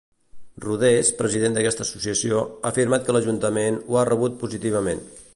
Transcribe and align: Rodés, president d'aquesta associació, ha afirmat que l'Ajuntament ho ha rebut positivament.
Rodés, 0.63 1.09
president 1.17 1.57
d'aquesta 1.57 1.85
associació, 1.87 2.41
ha 2.63 2.71
afirmat 2.73 3.05
que 3.09 3.15
l'Ajuntament 3.17 3.77
ho 3.91 3.99
ha 4.01 4.07
rebut 4.11 4.41
positivament. 4.45 5.05